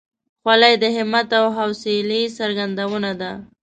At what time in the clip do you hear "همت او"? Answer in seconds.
0.97-1.45